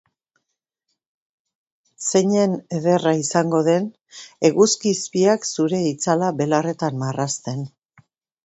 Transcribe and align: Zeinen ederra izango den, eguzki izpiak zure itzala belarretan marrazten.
Zeinen 2.11 2.55
ederra 2.79 3.13
izango 3.25 3.61
den, 3.69 3.85
eguzki 4.51 4.97
izpiak 4.97 5.47
zure 5.51 5.83
itzala 5.95 6.35
belarretan 6.41 7.03
marrazten. 7.05 7.63